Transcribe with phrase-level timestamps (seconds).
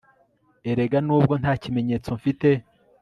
[0.71, 2.47] erega nubwo nta kimenyetso mfite